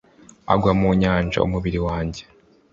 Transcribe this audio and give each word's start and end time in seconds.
agwa 0.53 0.71
mu 0.79 0.89
nyanja 1.01 1.37
umubiri 1.47 1.79
wanjye 1.87 2.21